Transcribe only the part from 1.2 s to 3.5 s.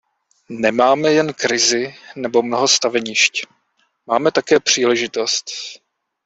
krizi nebo mnoho stavenišť,